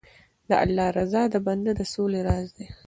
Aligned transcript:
د 0.49 0.49
الله 0.63 0.87
رضا 0.97 1.23
د 1.33 1.35
بنده 1.47 1.71
د 1.79 1.81
سولې 1.93 2.19
راز 2.27 2.47
دی. 2.57 2.67